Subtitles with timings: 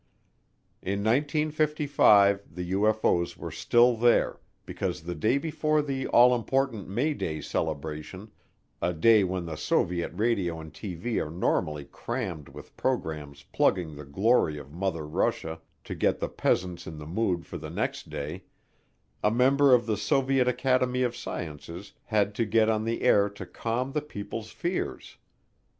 [0.81, 7.13] In 1955 the UFO's were still there because the day before the all important May
[7.13, 8.31] Day celebration,
[8.81, 14.03] a day when the Soviet radio and TV are normally crammed with programs plugging the
[14.03, 18.45] glory of Mother Russia to get the peasants in the mood for the next day,
[19.23, 23.45] a member of the Soviet Academy of Sciences had to get on the air to
[23.45, 25.17] calm the people's fears.